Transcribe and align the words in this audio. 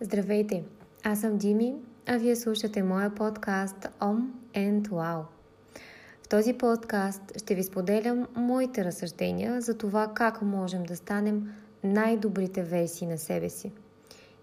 Здравейте! 0.00 0.64
Аз 1.04 1.20
съм 1.20 1.38
Дими, 1.38 1.74
а 2.06 2.16
вие 2.18 2.36
слушате 2.36 2.82
моя 2.82 3.14
подкаст 3.14 3.88
Om 4.00 4.20
and 4.54 4.88
Wow. 4.88 5.22
В 6.22 6.28
този 6.28 6.52
подкаст 6.52 7.22
ще 7.38 7.54
ви 7.54 7.62
споделям 7.62 8.26
моите 8.36 8.84
разсъждения 8.84 9.60
за 9.60 9.78
това 9.78 10.12
как 10.14 10.42
можем 10.42 10.82
да 10.82 10.96
станем 10.96 11.52
най-добрите 11.84 12.62
версии 12.62 13.06
на 13.06 13.18
себе 13.18 13.50
си. 13.50 13.72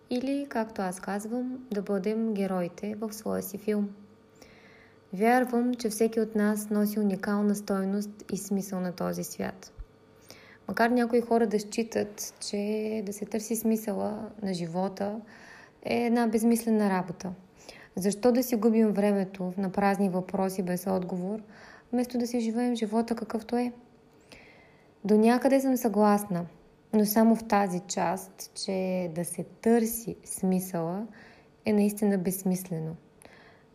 Или, 0.09 0.47
както 0.49 0.81
аз 0.81 0.99
казвам, 0.99 1.65
да 1.71 1.81
бъдем 1.81 2.33
героите 2.33 2.95
в 2.95 3.13
своя 3.13 3.43
си 3.43 3.57
филм. 3.57 3.89
Вярвам, 5.13 5.73
че 5.73 5.89
всеки 5.89 6.19
от 6.19 6.35
нас 6.35 6.69
носи 6.69 6.99
уникална 6.99 7.55
стойност 7.55 8.23
и 8.31 8.37
смисъл 8.37 8.79
на 8.79 8.91
този 8.91 9.23
свят. 9.23 9.71
Макар 10.67 10.89
някои 10.89 11.21
хора 11.21 11.47
да 11.47 11.59
считат, 11.59 12.33
че 12.39 13.03
да 13.05 13.13
се 13.13 13.25
търси 13.25 13.55
смисъла 13.55 14.29
на 14.41 14.53
живота 14.53 15.21
е 15.85 16.05
една 16.05 16.27
безмислена 16.27 16.89
работа. 16.89 17.31
Защо 17.95 18.31
да 18.31 18.43
си 18.43 18.55
губим 18.55 18.91
времето 18.91 19.53
на 19.57 19.71
празни 19.71 20.09
въпроси 20.09 20.63
без 20.63 20.87
отговор, 20.87 21.39
вместо 21.93 22.17
да 22.17 22.27
си 22.27 22.39
живеем 22.39 22.75
живота 22.75 23.15
какъвто 23.15 23.57
е? 23.57 23.71
До 25.03 25.17
някъде 25.17 25.61
съм 25.61 25.77
съгласна, 25.77 26.45
но 26.93 27.05
само 27.05 27.35
в 27.35 27.43
тази 27.43 27.79
част, 27.79 28.51
че 28.65 29.11
да 29.15 29.25
се 29.25 29.43
търси 29.43 30.15
смисъла 30.25 31.07
е 31.65 31.73
наистина 31.73 32.17
безсмислено. 32.17 32.95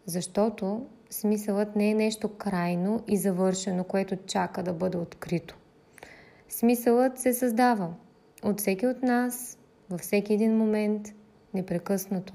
Защото 0.06 0.86
смисълът 1.10 1.76
не 1.76 1.90
е 1.90 1.94
нещо 1.94 2.28
крайно 2.28 3.02
и 3.08 3.16
завършено, 3.16 3.84
което 3.84 4.16
чака 4.16 4.62
да 4.62 4.72
бъде 4.72 4.98
открито. 4.98 5.56
Смисълът 6.48 7.18
се 7.18 7.32
създава 7.32 7.94
от 8.42 8.60
всеки 8.60 8.86
от 8.86 9.02
нас, 9.02 9.58
във 9.90 10.00
всеки 10.00 10.34
един 10.34 10.56
момент, 10.56 11.08
непрекъснато. 11.54 12.34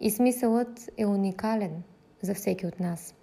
И 0.00 0.10
смисълът 0.10 0.90
е 0.96 1.06
уникален 1.06 1.82
за 2.22 2.34
всеки 2.34 2.66
от 2.66 2.80
нас. 2.80 3.14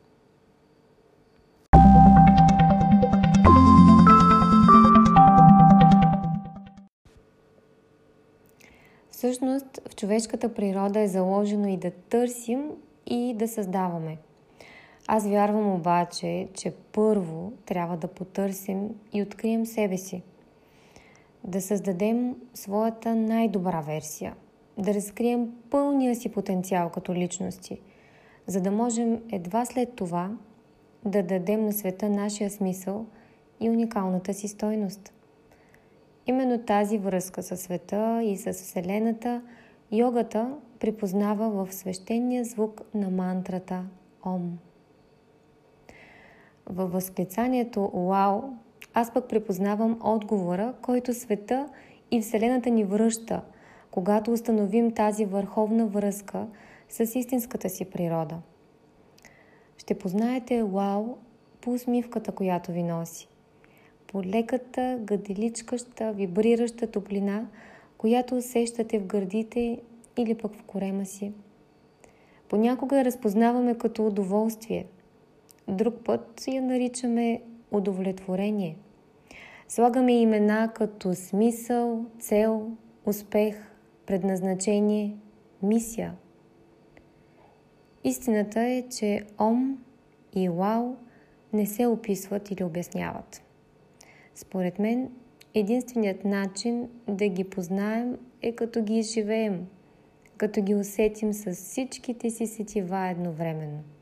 Всъщност, 9.10 9.82
в 9.90 9.96
човешката 9.96 10.54
природа 10.54 11.00
е 11.00 11.08
заложено 11.08 11.68
и 11.68 11.78
да 11.78 11.92
търсим, 11.92 12.72
и 13.06 13.36
да 13.38 13.48
създаваме– 13.48 14.18
аз 15.12 15.28
вярвам 15.28 15.74
обаче, 15.74 16.48
че 16.54 16.74
първо 16.92 17.54
трябва 17.66 17.98
да 17.98 18.08
потърсим 18.08 18.90
и 19.14 19.22
открием 19.22 19.66
себе 19.66 19.98
си. 19.98 20.24
Да 21.44 21.62
създадем 21.62 22.36
своята 22.54 23.16
най-добра 23.16 23.82
версия. 23.82 24.36
Да 24.80 24.94
разкрием 24.94 25.52
пълния 25.70 26.16
си 26.16 26.30
потенциал 26.30 26.90
като 26.90 27.14
личности, 27.14 27.82
за 28.48 28.62
да 28.62 28.72
можем 28.72 29.22
едва 29.32 29.66
след 29.66 29.96
това 29.96 30.32
да 31.06 31.24
дадем 31.24 31.66
на 31.66 31.74
света 31.74 32.10
нашия 32.10 32.50
смисъл 32.50 33.06
и 33.60 33.70
уникалната 33.70 34.34
си 34.34 34.48
стойност. 34.48 35.14
Именно 36.28 36.60
тази 36.60 36.98
връзка 36.98 37.44
със 37.44 37.62
света 37.62 38.22
и 38.24 38.38
с 38.38 38.54
Вселената 38.54 39.42
йогата 39.92 40.56
припознава 40.80 41.66
в 41.66 41.74
свещения 41.74 42.46
звук 42.46 42.82
на 42.94 43.10
мантрата 43.10 43.84
Ом. 44.26 44.60
Във 46.66 46.92
възклицанието 46.92 47.92
«Уау!» 47.94 48.42
аз 48.94 49.14
пък 49.14 49.30
препознавам 49.30 50.00
отговора, 50.04 50.74
който 50.82 51.14
света 51.14 51.70
и 52.12 52.22
Вселената 52.22 52.70
ни 52.70 52.84
връща, 52.84 53.42
когато 53.92 54.32
установим 54.32 54.92
тази 54.92 55.26
върховна 55.26 55.86
връзка 55.86 56.48
с 56.90 57.16
истинската 57.16 57.70
си 57.70 57.86
природа. 57.86 58.38
Ще 59.78 59.98
познаете 59.98 60.64
«Уау!» 60.64 61.16
по 61.62 61.72
усмивката, 61.72 62.32
която 62.32 62.72
ви 62.72 62.84
носи. 62.84 63.28
По 64.08 64.24
леката, 64.24 64.98
гаделичкаща, 65.02 66.14
вибрираща 66.14 66.88
топлина, 66.88 67.48
която 67.98 68.36
усещате 68.36 69.00
в 69.00 69.06
гърдите 69.06 69.82
или 70.18 70.36
пък 70.36 70.56
в 70.56 70.64
корема 70.64 71.06
си. 71.06 71.34
Понякога 72.50 72.98
я 72.98 73.06
разпознаваме 73.06 73.78
като 73.78 74.08
удоволствие– 74.08 74.86
Друг 75.70 75.96
път 76.04 76.44
я 76.48 76.62
наричаме 76.62 77.42
удовлетворение. 77.72 78.78
Слагаме 79.68 80.22
имена 80.22 80.72
като 80.76 81.16
смисъл, 81.16 82.06
цел, 82.20 82.72
успех, 83.06 83.69
предназначение, 84.10 85.16
мисия. 85.64 86.16
Истината 88.04 88.62
е, 88.62 88.84
че 88.90 89.26
ом 89.40 89.78
и 90.36 90.50
вау 90.50 90.96
не 91.54 91.66
се 91.66 91.88
описват 91.88 92.52
или 92.52 92.64
обясняват. 92.64 93.42
Според 94.36 94.80
мен, 94.80 95.12
единственият 95.54 96.26
начин 96.26 96.90
да 97.08 97.28
ги 97.28 97.44
познаем 97.44 98.18
е 98.42 98.52
като 98.52 98.84
ги 98.84 98.98
изживеем, 98.98 99.68
като 100.38 100.62
ги 100.62 100.76
усетим 100.76 101.34
с 101.34 101.52
всичките 101.52 102.30
си 102.30 102.48
сетива 102.48 103.08
едновременно– 103.08 103.84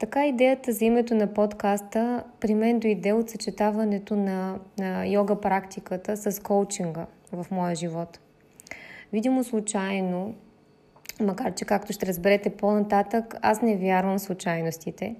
така 0.00 0.26
идеята 0.26 0.72
за 0.72 0.84
името 0.84 1.14
на 1.14 1.34
подкаста 1.34 2.24
при 2.40 2.54
мен 2.54 2.78
дойде 2.78 3.12
от 3.12 3.30
съчетаването 3.30 4.16
на, 4.16 4.58
на 4.78 5.06
йога 5.06 5.40
практиката 5.40 6.16
с 6.16 6.42
коучинга 6.42 7.06
в 7.32 7.46
моя 7.50 7.74
живот. 7.74 8.20
Видимо 9.12 9.44
случайно, 9.44 10.34
макар 11.20 11.54
че 11.54 11.64
както 11.64 11.92
ще 11.92 12.06
разберете 12.06 12.50
по-нататък, 12.50 13.36
аз 13.42 13.62
не 13.62 13.76
вярвам 13.76 14.18
в 14.18 14.22
случайностите. 14.22 15.16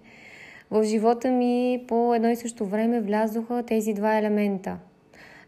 В 0.70 0.84
живота 0.84 1.30
ми 1.30 1.84
по 1.88 2.14
едно 2.14 2.28
и 2.28 2.36
също 2.36 2.66
време 2.66 3.00
влязоха 3.00 3.62
тези 3.66 3.94
два 3.94 4.18
елемента. 4.18 4.78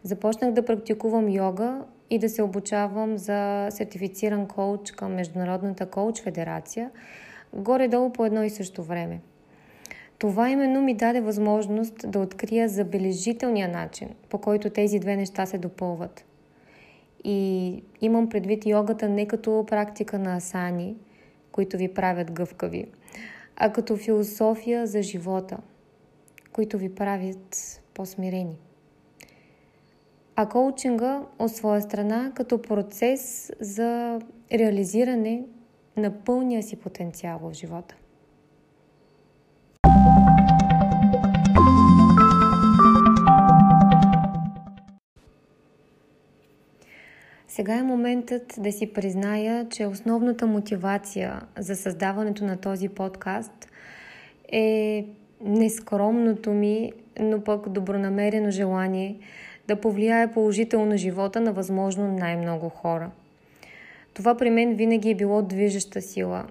Започнах 0.03 0.53
да 0.53 0.65
практикувам 0.65 1.29
йога 1.29 1.85
и 2.11 2.19
да 2.19 2.29
се 2.29 2.43
обучавам 2.43 3.19
за 3.19 3.69
сертифициран 3.71 4.47
коуч 4.47 4.91
към 4.91 5.15
Международната 5.15 5.87
коуч 5.87 6.23
федерация– 6.23 6.91
горе-долу 7.53 8.13
по 8.13 8.27
едно 8.27 8.43
и 8.43 8.51
също 8.51 8.83
време. 8.83 9.21
Това 10.19 10.51
именно 10.51 10.83
ми 10.83 10.95
даде 10.95 11.21
възможност 11.21 12.11
да 12.11 12.19
открия 12.19 12.69
забележителния 12.69 13.69
начин, 13.69 14.09
по 14.29 14.39
който 14.39 14.71
тези 14.71 14.99
две 14.99 15.17
неща 15.17 15.47
се 15.47 15.59
допълват. 15.59 16.25
И 17.25 17.83
имам 18.01 18.29
предвид 18.29 18.67
йогата 18.67 19.09
не 19.09 19.27
като 19.27 19.65
практика 19.69 20.19
на 20.19 20.37
асани, 20.37 20.97
които 21.53 21.77
ви 21.77 21.95
правят 21.95 22.33
гъвкави, 22.33 22.87
а 23.57 23.73
като 23.73 23.97
философия 23.97 24.87
за 24.87 25.03
живота, 25.03 25.59
които 26.53 26.79
ви 26.79 26.95
правят 26.95 27.81
по-смирени. 27.95 28.57
А 30.37 30.49
коучинга 30.49 31.23
от 31.39 31.53
своя 31.53 31.83
страна 31.83 32.33
като 32.35 32.63
процес 32.63 33.53
за 33.61 34.21
реализиране 34.53 35.43
на 35.97 36.25
пълния 36.25 36.63
си 36.63 36.77
потенциал 36.77 37.39
в 37.39 37.55
живота. 37.55 37.97
Сега 47.55 47.75
е 47.75 47.83
моментът 47.83 48.55
да 48.59 48.73
си 48.73 48.93
призная, 48.93 49.69
че 49.69 49.87
основната 49.87 50.47
мотивация 50.47 51.41
за 51.59 51.77
създаването 51.77 52.45
на 52.45 52.57
този 52.57 52.89
подкаст 52.89 53.69
е 54.53 55.07
нескромното 55.45 56.51
ми, 56.51 56.93
но 57.21 57.45
пък 57.45 57.69
добронамерено 57.69 58.51
желание 58.51 59.19
да 59.69 59.77
повлияе 59.77 60.33
положително 60.33 60.97
живота 60.97 61.41
на 61.41 61.53
възможно 61.53 62.13
най-много 62.13 62.69
хора– 62.69 63.11
това 64.15 64.35
при 64.35 64.51
мен 64.51 64.75
винаги 64.75 65.11
е 65.11 65.15
било 65.15 65.43
движеща 65.43 66.03
сила 66.03 66.45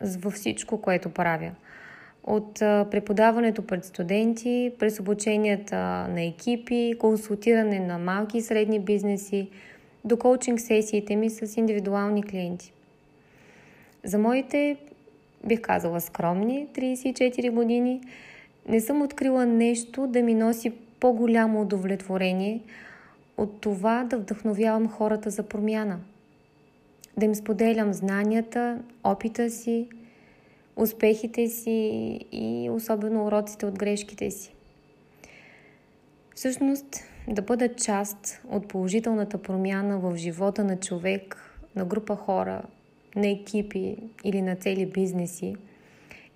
във 0.00 0.32
всичко, 0.32 0.82
което 0.82 1.10
правя. 1.10 1.50
От 2.24 2.54
преподаването 2.90 3.66
пред 3.66 3.84
студенти, 3.84 4.72
през 4.78 5.00
обученията 5.00 5.76
на 6.08 6.22
екипи, 6.22 6.94
консултиране 6.98 7.80
на 7.80 7.98
малки 7.98 8.38
и 8.38 8.42
средни 8.42 8.80
бизнеси, 8.80 9.48
до 10.04 10.16
коучинг 10.16 10.60
сесиите 10.60 11.16
ми 11.16 11.30
с 11.30 11.56
индивидуални 11.56 12.22
клиенти. 12.22 12.72
За 14.04 14.18
моите, 14.18 14.76
бих 15.44 15.60
казала, 15.60 16.00
скромни 16.00 16.68
34 16.74 17.50
години, 17.50 18.00
не 18.68 18.80
съм 18.80 19.02
открила 19.02 19.46
нещо 19.46 20.06
да 20.06 20.22
ми 20.22 20.34
носи 20.34 20.72
по-голямо 21.00 21.60
удовлетворение 21.60 22.60
от 23.36 23.60
това 23.60 24.04
да 24.04 24.18
вдъхновявам 24.18 24.88
хората 24.88 25.30
за 25.30 25.42
промяна– 25.42 26.00
да 27.16 27.24
им 27.24 27.34
споделям 27.34 27.92
знанията, 27.92 28.78
опита 29.04 29.50
си, 29.50 29.88
успехите 30.76 31.48
си 31.48 31.70
и 32.32 32.70
особено 32.70 33.26
уроците 33.26 33.66
от 33.66 33.78
грешките 33.78 34.30
си. 34.30 34.54
Всъщност, 36.34 37.04
да 37.28 37.42
бъда 37.42 37.74
част 37.74 38.40
от 38.50 38.68
положителната 38.68 39.38
промяна 39.38 39.98
в 39.98 40.16
живота 40.16 40.64
на 40.64 40.76
човек, 40.76 41.36
на 41.76 41.84
група 41.84 42.16
хора, 42.16 42.62
на 43.16 43.28
екипи 43.28 43.96
или 44.24 44.42
на 44.42 44.56
цели 44.56 44.86
бизнеси, 44.86 45.56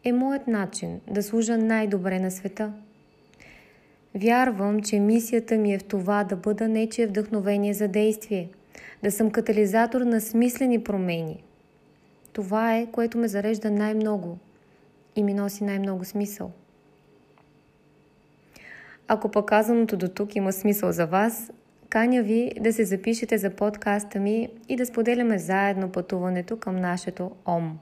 е 0.05 0.13
моят 0.13 0.47
начин 0.47 1.01
да 1.11 1.23
служа 1.23 1.59
най-добре 1.59 2.21
на 2.21 2.31
света. 2.31 2.73
Вярвам, 4.15 4.81
че 4.83 5.01
мисията 5.01 5.57
ми 5.57 5.75
е 5.75 5.79
в 5.79 5.85
това 5.85 6.25
да 6.25 6.37
бъда 6.37 6.69
нечие 6.69 7.07
вдъхновение 7.07 7.75
за 7.75 7.89
действие, 7.89 8.49
да 9.03 9.13
съм 9.13 9.31
катализатор 9.31 10.01
на 10.01 10.21
смислени 10.21 10.85
промени. 10.85 11.43
Това 12.33 12.77
е, 12.77 12.87
което 12.87 13.19
ме 13.19 13.29
зарежда 13.29 13.71
най-много 13.71 14.39
и 15.17 15.23
ми 15.23 15.35
носи 15.35 15.65
най-много 15.65 16.05
смисъл. 16.05 16.53
Ако 19.09 19.29
пък 19.29 19.47
казаното 19.47 19.97
до 19.97 20.09
тук 20.09 20.37
има 20.37 20.53
смисъл 20.53 20.93
за 20.93 21.07
вас, 21.07 21.53
каня 21.89 22.23
ви 22.23 22.53
да 22.61 22.73
се 22.73 22.85
запишете 22.85 23.39
за 23.39 23.51
подкаста 23.51 24.21
ми 24.21 24.49
и 24.69 24.77
да 24.77 24.87
споделяме 24.87 25.39
заедно 25.39 25.93
пътуването 25.93 26.57
към 26.57 26.77
нашето 26.77 27.31
ОМ. 27.45 27.79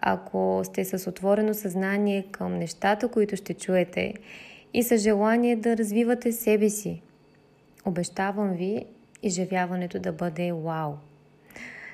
Ако 0.00 0.60
сте 0.64 0.84
с 0.84 1.10
отворено 1.10 1.54
съзнание 1.54 2.26
към 2.32 2.58
нещата, 2.58 3.08
които 3.08 3.36
ще 3.36 3.54
чуете 3.54 4.14
и 4.74 4.82
с 4.82 4.98
желание 4.98 5.56
да 5.56 5.76
развивате 5.76 6.32
себе 6.32 6.68
си, 6.68 7.02
обещавам 7.84 8.52
ви 8.52 8.84
изживяването 9.22 9.98
да 9.98 10.12
бъде 10.12 10.52
вау. 10.52 10.92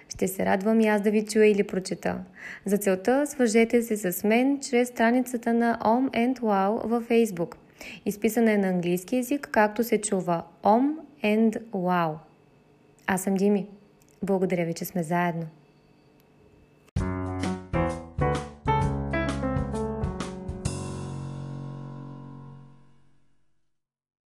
Ще 0.08 0.28
се 0.28 0.46
радвам 0.46 0.80
и 0.80 0.88
аз 0.88 1.00
да 1.00 1.10
ви 1.10 1.26
чуя 1.26 1.46
или 1.46 1.62
прочета. 1.62 2.18
За 2.64 2.78
целта 2.78 3.26
свържете 3.26 3.82
се 3.82 4.12
с 4.12 4.24
мен 4.24 4.60
чрез 4.60 4.88
страницата 4.88 5.54
на 5.54 5.78
Om 5.84 6.10
and 6.10 6.40
Wow 6.40 6.86
във 6.86 7.08
Facebook– 7.08 7.54
Изписана 8.06 8.52
е 8.52 8.58
на 8.58 8.68
английски 8.68 9.16
язик, 9.16 9.48
както 9.52 9.84
се 9.84 10.00
чува 10.00 10.42
Om 10.62 10.94
and 11.24 11.60
Wow. 11.60 12.14
Аз 13.06 13.22
съм 13.22 13.34
Дими. 13.34 13.66
Благодаря 14.22 14.64
ви, 14.64 14.74
че 14.74 14.84
сме 14.84 15.02
заедно. 15.02 15.46